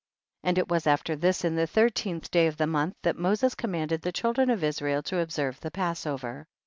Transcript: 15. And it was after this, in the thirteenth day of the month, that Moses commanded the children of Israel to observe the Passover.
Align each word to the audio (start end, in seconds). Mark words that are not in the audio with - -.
15. 0.41 0.49
And 0.49 0.57
it 0.57 0.67
was 0.67 0.87
after 0.87 1.15
this, 1.15 1.45
in 1.45 1.55
the 1.55 1.67
thirteenth 1.67 2.31
day 2.31 2.47
of 2.47 2.57
the 2.57 2.65
month, 2.65 2.95
that 3.03 3.19
Moses 3.19 3.53
commanded 3.53 4.01
the 4.01 4.11
children 4.11 4.49
of 4.49 4.63
Israel 4.63 5.03
to 5.03 5.19
observe 5.19 5.59
the 5.59 5.69
Passover. 5.69 6.47